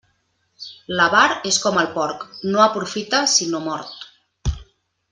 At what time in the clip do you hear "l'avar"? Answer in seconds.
0.99-1.25